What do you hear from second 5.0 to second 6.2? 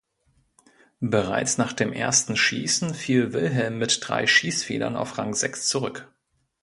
Rang sechs zurück.